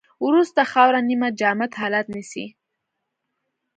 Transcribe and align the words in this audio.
وروسته 0.25 0.61
خاوره 0.71 1.01
نیمه 1.09 1.29
جامد 1.39 1.71
حالت 1.79 2.05
نیسي 2.15 2.45